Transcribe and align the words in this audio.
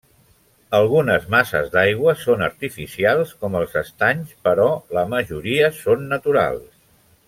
Algunes 0.77 1.27
masses 1.33 1.69
d'aigua 1.75 2.15
són 2.23 2.41
artificials, 2.47 3.35
com 3.45 3.61
els 3.63 3.79
estanys, 3.85 4.35
però 4.49 4.69
la 5.01 5.09
majoria 5.17 5.73
són 5.85 6.07
naturals. 6.17 6.71